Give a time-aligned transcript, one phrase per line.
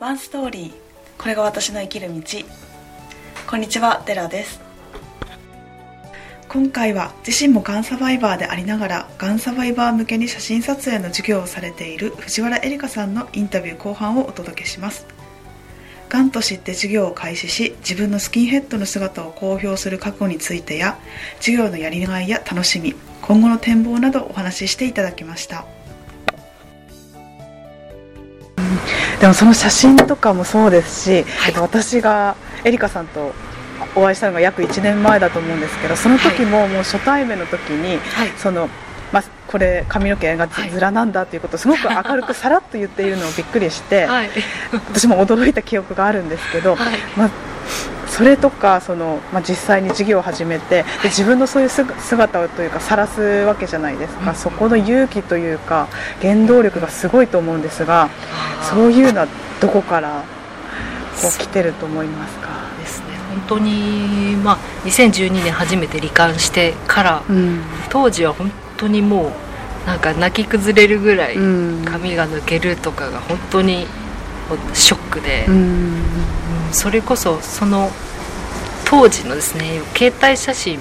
[0.00, 0.72] ワンストーリー。
[1.18, 2.20] これが私の生きる道。
[3.48, 4.60] こんにちはデラです。
[6.48, 15.06] 今回は自身もがんサバイバーでありながらがんサバイバー向けに写真撮影の授業をされている藤原絵里香さんのインタビュー後半をお届けします。
[16.08, 20.98] がんと知って授業を開始し自分のスキンヘッドの姿を公表する過去についてや
[21.38, 25.64] 授業のやりがいや楽しみ今後の展望などお話ししていただきました。
[29.24, 33.32] でもその写真とかもそうですし、はい、私がエリカさんと
[33.96, 38.68] お会いしたのが約1年前だと思うんですけどその時ももう初対面の時に、はい、その
[39.12, 44.30] まあ、これ髪の毛がずらなんだということをすごく明るくさらっと言っているのをびっくりして、 はい、
[44.72, 47.30] 私も驚いた記憶があるんですけど、はい、まあ、
[48.16, 55.88] それとかその、まあ、実際に授業を始めてで自分のそういう姿をというか晒すわけじゃないですか、そこの勇気というか
[56.22, 58.08] 原動力がすごいと思うんですが
[58.62, 59.28] そういうのは
[59.60, 60.22] どこから
[61.20, 62.50] こう来てると思いますか？
[62.80, 63.06] ですね。
[63.30, 69.32] 本当に、まあ、2012年初めて罹患してから、うん、当時は本当にも
[69.84, 73.86] うなんか泣き崩れるぐらい髪が抜けるとかが本当に
[74.72, 76.02] ショックで、うん、
[76.74, 77.90] それこそその
[78.84, 80.78] 当時のですね携帯写真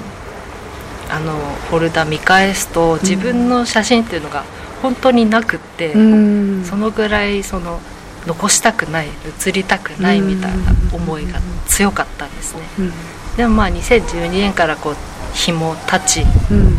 [1.09, 1.33] あの
[1.69, 4.44] フォルダ見返すと自分の写真っていうのが
[4.81, 7.80] 本当になくって、うん、そのぐらいその
[8.25, 9.08] 残したくない
[9.39, 12.91] 写りたくないみたいな思いが強かったんですね、うん、
[13.38, 14.95] でもまあ2012年からこう
[15.33, 16.77] 日も経ち、うん、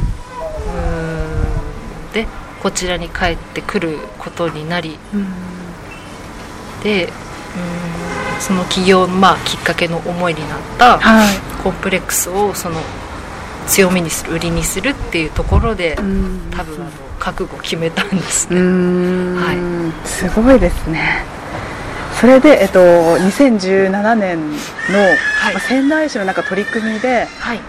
[2.13, 2.27] で
[2.63, 5.27] こちらに帰ってくることになり、うん、
[6.83, 8.04] でうん
[8.45, 11.01] その起業の、まあ、きっかけの思いになった
[11.63, 12.79] コンプレックスをその
[13.67, 18.61] 強みにする売りにするっていうところで、多分あの覚悟決めたんですね。
[18.61, 21.25] はい、すごいですね。
[22.21, 24.57] それで、えっと、2017年の、
[24.99, 27.61] はい、まあ、仙台市のなんか取り組みで、はい。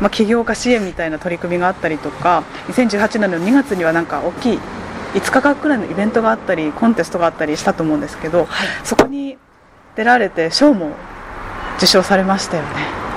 [0.00, 4.58] まあ、起業家支援みたいな取り組みがあったりとか2018年の2月にはなんか大きい
[5.14, 9.38] 5日間くらいのイベントがあったりコンテストがあったりしたと思うんですけど、はい、そこに
[9.96, 10.92] 出られて賞も
[11.76, 12.68] 受賞されましたよね。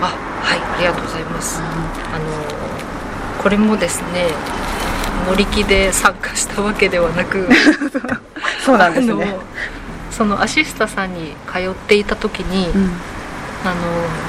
[0.02, 0.08] あ
[0.42, 4.28] はいありがとうございます、うん、あのこれもですね
[5.28, 7.48] 乗り気で参加したわけではなく
[8.64, 9.38] そうなんですね。
[10.12, 12.92] そのアシスタさんに通っていた時に、うん。
[13.66, 13.76] あの、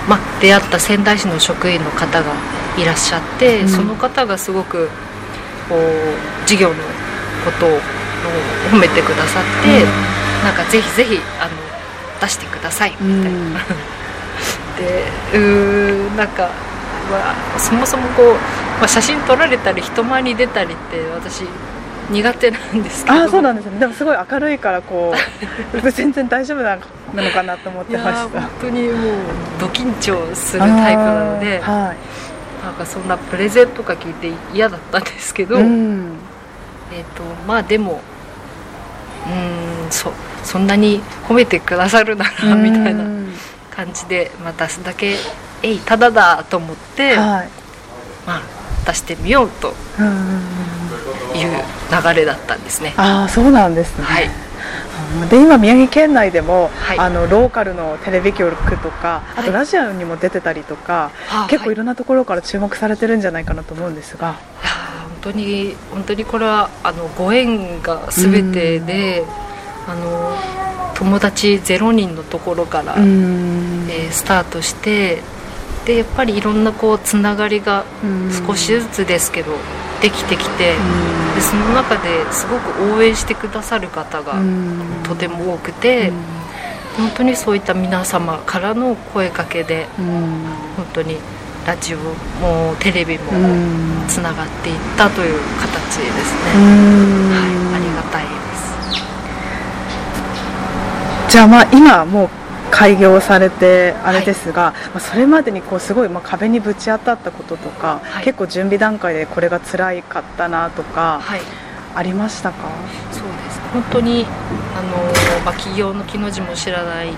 [0.09, 2.33] ま出会った仙台市の職員の方が
[2.77, 4.89] いらっしゃって、うん、その方がすごく
[5.69, 6.75] こう事業の
[7.45, 7.81] ことを
[8.73, 11.51] 褒めてくださって、うん、なんかぜひぜひあの
[12.27, 12.93] 出してください。
[13.01, 13.39] みたいな。
[13.39, 13.55] うん、
[14.77, 16.51] でうなんか、
[17.11, 18.27] まあ、そもそもこう、
[18.79, 21.45] まあ、写真撮られたり人前に出たりって私
[22.11, 23.17] 苦手なんですけど。
[23.17, 23.79] あそうなんですね。
[23.79, 25.15] でもすごい明るいからこ
[25.73, 28.41] う 全然大丈夫なのかなと思ってました。
[28.41, 29.15] 本当にもう
[29.59, 36.13] ド緊張するタイプなので、はい、なんかそんなプレゼンとか聞いて嫌だったんですけど、うん、
[36.93, 38.01] えっ、ー、とまあでも
[39.27, 40.13] うんそ
[40.47, 43.05] そんなに褒めてくださるならみたいな
[43.71, 45.17] 感じで、まあ、出すだけ
[45.63, 47.49] えいただだと思って、はい、
[48.27, 48.43] まあ
[48.87, 49.75] 出してみようと。
[49.99, 50.67] うん
[51.35, 52.95] いう流れだったんですね。
[52.97, 54.31] ああそうなんですね、はい、
[55.29, 64.37] で今宮城県内でも、はい、あのローカルのテレビ局とかあとラジオにも出てたりとか、はい、結構いろんなところから注目されてるんじゃないかなと思うんですが。
[65.23, 69.25] 本当に本当にこれはあのご縁が全てで、
[69.87, 70.37] あの
[70.95, 75.23] 友達0人のところから、えー、スタートして
[75.85, 77.85] でやっぱりいろんなこうつながりが
[78.47, 79.53] 少しずつですけど
[80.03, 80.75] できてきて
[81.35, 84.35] でその中ですごく応援してくださる方が
[85.05, 86.13] とても多くて
[86.97, 91.17] 本当にそういった皆様からの声かけで本当に
[91.67, 93.31] ラジオもテレビも
[94.09, 96.53] つながっていったという形ですね、
[97.35, 98.36] はい、ありがたい
[101.29, 102.29] じゃあまあ今もう
[102.71, 111.41] 開業されてあれですが、はい、まあ、それまでにこうすごいまあ壁にぶち当たったこととか、はい、結構準備段階でこれが辛いかったなとか、はい、
[111.95, 112.69] ありましたか？
[113.13, 113.61] そうです。
[113.73, 114.27] 本当に
[114.77, 114.91] あの、
[115.45, 117.09] まあ、企業の木の字も知らない、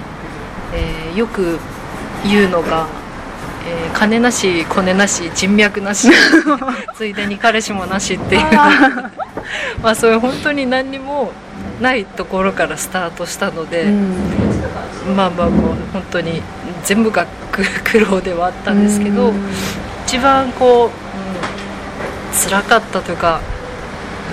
[0.75, 1.59] えー、よく
[2.25, 2.87] 言うのが、
[3.67, 6.09] えー、金なしコネなし人脈なし
[6.95, 8.43] ついでに彼氏もなしっていう。
[9.83, 11.33] まあそういう本当に何にも
[11.81, 16.43] ないところからスタートしたので、うん、まあまあもう本当に
[16.85, 17.27] 全部が
[17.85, 19.37] 苦労ではあったんですけど、うん、
[20.07, 20.91] 一番こう、うん、
[22.33, 23.41] 辛かったというか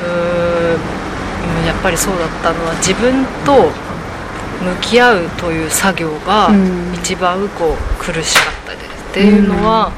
[0.04, 3.72] うんやっぱりそうだったのは自分と
[4.64, 6.50] 向き合うという作業が
[6.94, 9.92] 一番こう苦しかったです、っていうのは、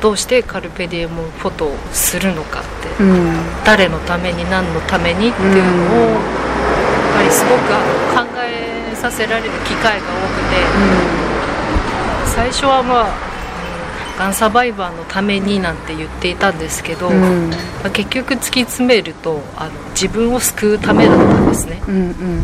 [0.00, 2.68] どうしてカルペディエムフォトをするのかって、
[3.64, 6.39] 誰のために何のためにっていうのを
[7.30, 7.60] すごく
[8.14, 13.30] 考えさせられる機会が多くて、最初はまあ
[14.20, 17.56] がんサバイバーのためになんて言っていたんですけど、うん、ま
[17.86, 21.82] あ、結局突き詰めるとあの自分を救うためだったんですね。
[21.88, 22.42] うんうんうん、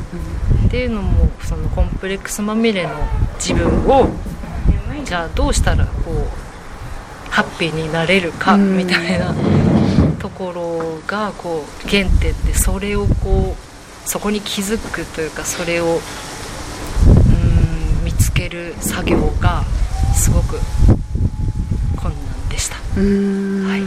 [0.67, 2.91] っていうのもそのコンプレックスまみれの
[3.35, 4.09] 自分を
[5.05, 9.35] じゃあどうしたらこうハッピーになれるかみたいな
[10.19, 13.66] ところがこう原点でそれをこう
[14.07, 16.01] そこに気づくというかそれを
[17.07, 19.63] うん見つける作業が
[20.15, 20.59] すごく
[22.97, 23.03] は
[23.77, 23.83] い、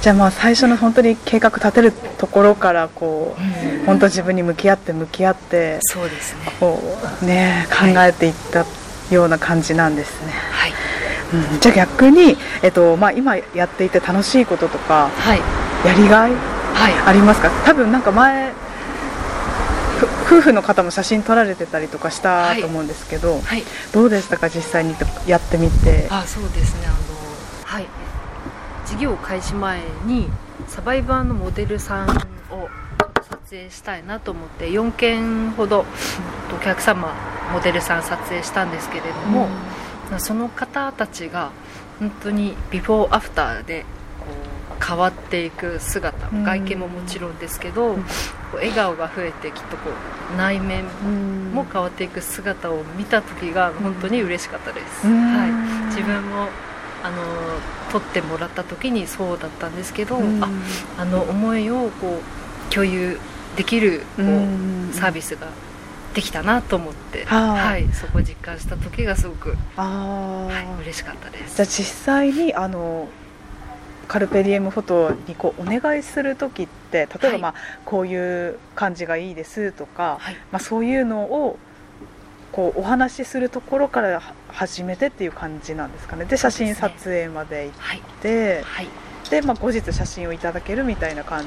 [0.00, 3.40] じゃあまあ最初の本当に計画立てるところからこう、
[3.84, 6.40] 本当自分に向き合って向き合ってそうですね。
[6.60, 6.80] こ
[7.20, 8.64] うね考えていった
[9.12, 10.32] ような感じなんですね。
[10.52, 10.72] はい、
[11.32, 15.40] うん、じゃあ逆に、えっとまあ、今やっていて楽しいこととか、はい、
[15.84, 17.50] やりがい、はい、ありますか？
[17.64, 18.52] 多分なんか前
[20.26, 23.42] 夫婦の方も写真撮られてたりとかしたと思うんですけど、はい。
[23.42, 23.62] はい、
[23.92, 24.48] どうでしたか？
[24.48, 24.94] 実際に
[25.26, 26.08] やってみて。
[26.10, 26.86] あそうですね。
[26.86, 26.96] あの
[27.64, 27.86] はい。
[28.86, 30.28] 事業開始前に
[30.68, 32.08] サバイバーのモデルさん
[32.50, 32.68] を
[33.16, 35.86] 撮影したいなと思って4件ほど
[36.54, 37.14] お客様
[37.52, 39.48] モデルさん撮影したんですけれども、
[40.10, 41.52] うん、その方たちが
[41.98, 43.86] 本当にビフォーアフターで
[44.92, 48.04] 変わっていく姿、うん、外見ももちろんですけど、うん、
[48.52, 49.90] 笑顔が増えてきっとこ
[50.34, 50.84] う内面
[51.54, 56.48] も変わっていく姿を見た時が本当に嬉しかったです、はい、自分も
[57.02, 57.16] あの
[57.90, 60.48] 撮ってもらった時にそうだったんですけど、うん、あ
[60.98, 62.20] あの思いをこ
[62.70, 63.18] う共有
[63.56, 65.48] できるこうサービスが
[66.14, 71.56] できたなと思って、はい、そこを実感した時がすごくあ、はい、嬉しかったです。
[71.56, 73.08] じゃあ実際にあの
[74.08, 77.54] カルペディエムフォトにこうお願いする時って例えば、まあ、
[77.84, 81.58] こういう感じがいいですとか、はい、まあ、そういうのを
[82.52, 86.26] こうお話しするところから始めてっていう感じなんですかね。
[86.26, 88.88] で写真撮影まで行って、はい、
[89.30, 91.46] で、まあ、後日写真をいただけるみたいな感じ。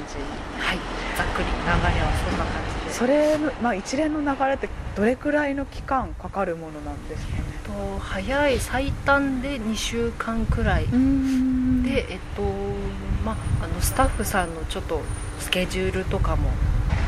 [0.60, 0.78] はい。
[1.16, 2.92] ざっくり流れはそんな感じで。
[2.92, 7.42] それ、まあ、一連の流れってどれくらいの期間かかるものなんですかね。
[7.64, 10.86] と早い最短で2週間くらい
[11.86, 12.42] でえっと
[13.24, 15.00] まああのスタッフさんのちょっと
[15.38, 16.50] スケジュールとかも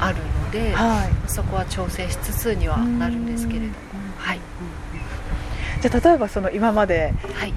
[0.01, 3.73] あるので、はい、そこは調整しつつにはなるんですけれども、
[4.17, 4.41] はい、
[5.83, 7.53] じゃあ例えばその今まで、はい、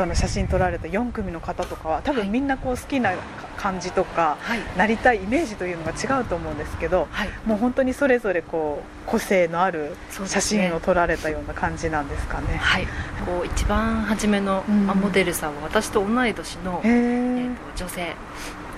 [0.00, 3.12] その写真撮られた4組の方とかは多分みんなこう好きな
[3.58, 9.94] 感じとか、はい、なりたいイメージというのが違うと思うんですけど、はい、もう本当にそれぞれこう個性のある
[10.24, 12.56] 写真を撮られたような感じなんですかね。
[12.56, 12.86] はい、
[13.26, 18.14] こう一番初めの、まモデルさんは私と同い年の、えー、と女性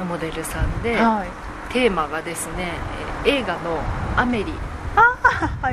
[0.00, 1.24] のモデルさんで、は
[1.70, 2.72] い、テーマがですね
[3.24, 3.78] 映画の
[4.19, 4.52] 「アメリ」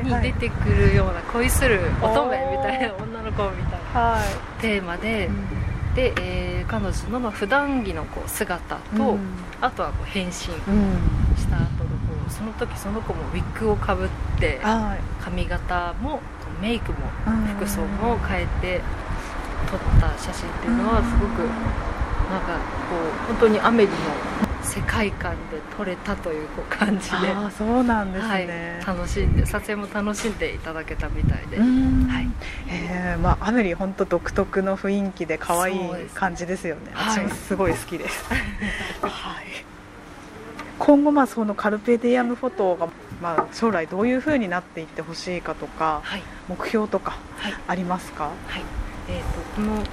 [0.04, 4.22] に出てくるような恋する乙女みたいな女の子みたいな
[4.62, 9.20] テーマで、うん、で、えー、彼女のまあ普段着のこう姿と、うん、
[9.62, 10.48] あとはこう変身し
[11.50, 14.60] た後のこうその時その子もウィッグをかぶって
[15.22, 16.22] 髪型も
[16.62, 16.98] メイクも
[17.58, 18.82] 服装も変えて
[19.70, 21.40] 撮った写真っていうのはすごく
[22.30, 22.58] なんか
[22.90, 23.96] こう本当にアメリの
[24.70, 27.16] 世界観で撮れたという感じで。
[27.18, 31.64] あそうなんですね、はい、楽しんで撮影も楽しんでいただけたみたいで、は
[32.22, 32.30] い。
[32.70, 33.20] えー。
[33.20, 35.80] まあ、アメリ本当独特の雰囲気で可愛い
[36.14, 36.92] 感じですよね。
[36.94, 38.26] 私もすごい好きです、
[39.02, 39.46] はい、
[40.78, 42.88] 今後まあそのカルペディアムフォトが
[43.22, 47.18] まあ、将来どういうふうになっていってほしいかとか、はい、目標とか
[47.68, 48.62] ありますか、はい、
[49.10, 49.84] えーと、とこのうん。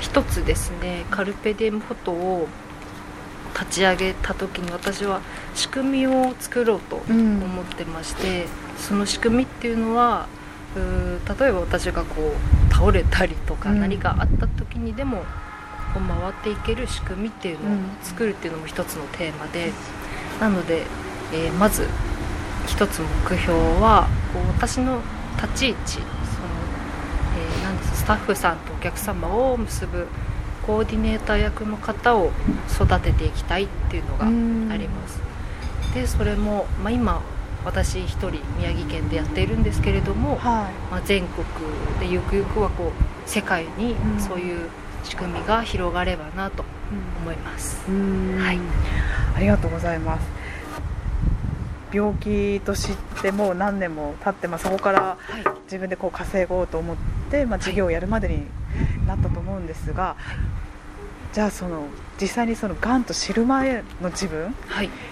[0.00, 2.48] 一つですねカルペディアムフォトを
[3.58, 5.22] 立ち上げた時に私は
[5.54, 8.48] 仕組みを作ろうと思ってまして、うん、
[8.78, 10.28] その仕組みっていうのは
[11.38, 12.34] 例えば私がこ
[12.70, 15.24] う倒れたりとか何かあった時にでも、
[15.94, 19.72] こう回っていける仕組みっていうのを作るっていうのも一つのテーマで、
[20.38, 20.82] なので、
[21.32, 21.88] えー、まず
[22.66, 25.00] 一つ目標はこう私の
[25.40, 26.04] 立ち位置その、
[27.38, 30.08] えー、なんですスタッフさんとお客様を結ぶ
[30.66, 32.32] コーディネーター役の方を
[32.70, 35.20] 育てていきたいっていうのがあります。
[35.94, 37.22] でそれも、まあ、今
[37.64, 41.46] 私一人宮城県でやっているんですけれども、はい、まあ、全国
[42.00, 44.68] でゆくゆくはこう世界にそういう
[45.04, 46.64] 仕組みが広がればなと
[47.22, 48.58] 思います、はい、
[49.36, 50.26] ありがとうございます。
[51.92, 55.16] 病気と知ってもう何年も経って、まあ、そこから
[55.64, 56.96] 自分でこう稼ごうと思っ
[57.30, 58.46] て、まあ、事業をやるまでに
[59.06, 60.16] なったと思うんですが、
[61.36, 61.88] じゃあその
[62.18, 64.54] 実際にそのがんと知る前の自分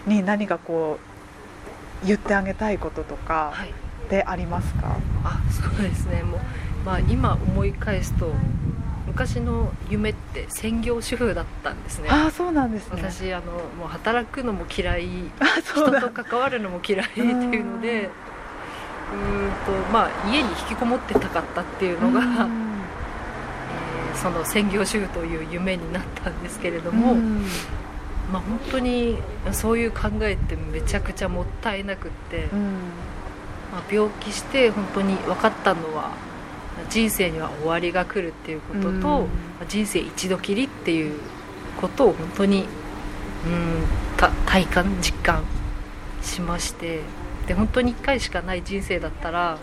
[0.07, 0.99] に何かこ
[2.02, 3.52] う言ってあげたいこととか
[4.09, 6.23] でありますか、あそうですね。
[6.23, 6.40] もう、
[6.87, 8.33] まあ、今思い返すと
[9.07, 12.09] 昔の夢って専業主婦だったんですね。
[12.11, 13.02] あそうなんですね。
[13.02, 15.07] 私あのもう働くのも嫌い。
[15.62, 18.09] 人と関わるのも嫌いっていうのでうん。
[19.66, 22.74] とまあ家に引きこもってたかったっていうのが、えー、
[24.25, 27.14] その専業主婦という夢になったんですけれども、
[28.33, 29.19] まあ、本当に
[29.52, 32.47] そういう考えってめちゃくちゃもったいなくって、
[33.71, 36.12] まあ、病気して本当に分かったのは
[36.88, 38.88] 人生には終わりが来るっていうことと、
[39.61, 41.21] うん、人生一度きりっていう
[41.78, 43.85] ことを本当に、うん、
[44.47, 45.45] 体感実感
[46.23, 47.00] しまして
[47.47, 49.59] で本当に1回しかない人生だったら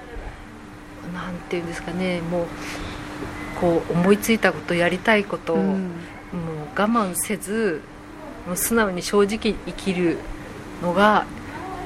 [1.16, 2.46] 何て言うんですかねもう
[3.62, 5.80] こう思いついたことやりたいことを、うん、もう
[6.76, 7.82] 我慢せず
[8.48, 10.18] もう素直に正直生きる
[10.82, 11.26] のが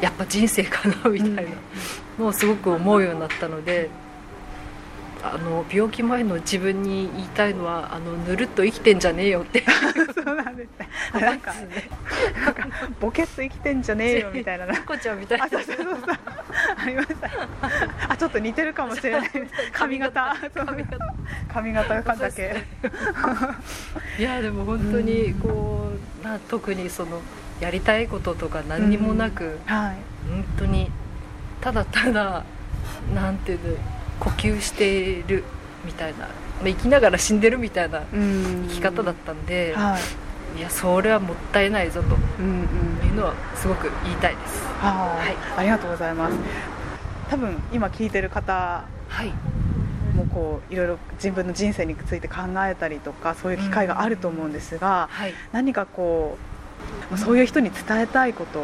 [0.02, 1.52] やっぱ人生かなみたいな。
[2.18, 3.90] のをすごく思うようになったので。
[5.28, 9.64] あの病気前の自分に言いたいのはあのぬるっと生きてんじゃねえよって。
[10.14, 10.88] そうなんですね。
[11.20, 11.52] なんか
[12.46, 12.68] なんか
[13.00, 14.68] ボケっと生きてんじゃねえよみたいな。
[14.72, 15.46] なこちゃんみたいな。
[15.46, 15.98] あそうそうそう
[16.86, 17.30] ありました
[18.10, 19.30] あちょっと似てるかもしれない。
[19.74, 20.36] 髪型。
[20.54, 21.16] 髪型。
[21.54, 22.04] 髪型。
[22.04, 22.64] かだけ。
[24.20, 25.90] いやでも本当にこ
[26.22, 27.22] うな特にその
[27.60, 29.96] やりたいこととか何にもなく、はい、
[30.30, 30.90] 本当に
[31.62, 32.44] ただただ
[33.14, 33.78] なんていうの
[34.20, 35.44] 呼吸している
[35.86, 36.30] みたいな、まあ、
[36.66, 39.98] 生きながら死んでるみたいな生き方だったんで、は
[40.56, 45.18] い、いやそれはもったいないぞというのはすごく言いたいです、は
[45.58, 46.36] い、ありがとうございます
[47.30, 49.34] 多分今聞いてる方はい。
[50.16, 56.38] もうこういろいろ自分の人生について考えたりとかそういう機会があると思うんですが、はい、何かこ
[57.12, 58.62] うそういう人に伝えたいこと。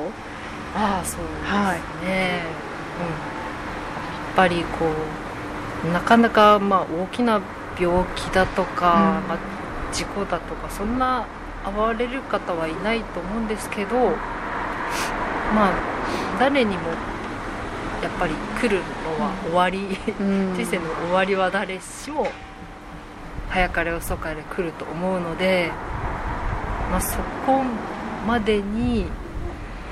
[0.73, 2.43] ああそうですね、はい、うん、や
[4.31, 4.85] っぱりこ
[5.85, 7.41] うなかなかまあ大きな
[7.77, 9.37] 病気だとか、うん、まあ、
[9.91, 11.25] 事故だとかそんな
[11.65, 13.95] 遭われる方はいないと思うんですけど
[15.53, 15.73] まあ
[16.39, 16.83] 誰にも
[18.01, 22.27] やっぱり来るのは終わり、うん、人生の終わりは誰しも
[23.49, 25.71] 早かれ遅かれ来ると思うので、
[26.89, 27.61] まあ、そこ
[28.25, 29.05] までに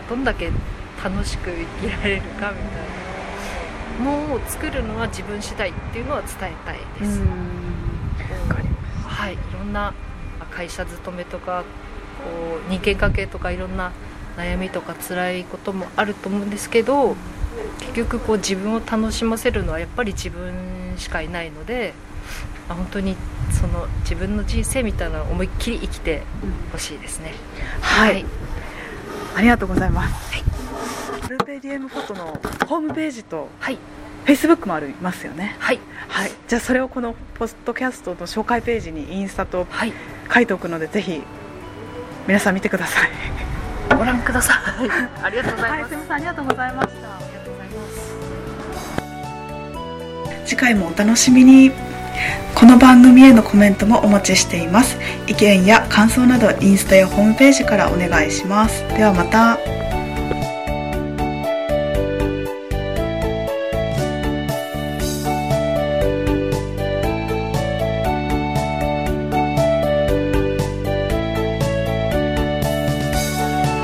[0.10, 0.52] どんだけ
[1.04, 2.54] 楽しく生きられるかみたい
[4.00, 7.22] なものを作るのは自分次第っていうのは伝えたいです。
[9.06, 9.94] はい、いろんな
[10.50, 11.64] 会社勤めとか
[12.24, 13.92] こう人間関係とかいろんな
[14.38, 17.16] 悩みとか辛いこともあると思うんですけど
[17.80, 21.94] 結局こう自分を楽しませるのはやっぱり自分しかいないので、
[22.68, 23.16] まあ、本当に
[23.52, 26.24] その自分の人生みたいなのを思いっきり生きて
[26.72, 27.34] ほしいですね、
[27.82, 28.26] はい、はい、
[29.36, 30.44] ありがとうございます、はい。
[31.30, 32.26] ルペディエムフォトの
[32.68, 35.56] ホームページと、はい、フェイスブックもありますよね。
[35.60, 39.68] はい、はい、じゃあそれをこのポストキャストの紹介ページにインスタと
[40.34, 41.22] 書いておくので、はい、ぜひ
[42.28, 43.10] 皆さん見てください。
[43.96, 44.58] ご覧ください。
[45.24, 46.14] ありがとうございます、はい、すみません。
[46.14, 47.29] ありがとうございました
[50.46, 51.72] 次回もお楽しみに。
[52.56, 54.98] この番組へのコメントもお待ちしています。
[55.28, 58.84] 意見や感想などインスタやホームページからお願いします。
[58.90, 59.89] ではまた。